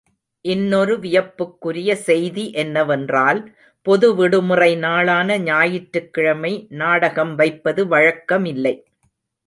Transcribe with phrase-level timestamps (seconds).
[0.45, 3.41] இன்னொரு வியப்புக்குரிய செய்தி என்னவென்றால்
[3.85, 8.75] பொது விடுமுறை நாளான ஞாயிற்றுக் கிழமை நாடகம் வைப்பது வழக்கமில்லை.